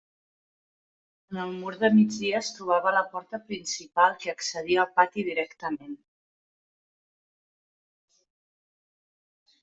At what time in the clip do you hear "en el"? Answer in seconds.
1.33-1.49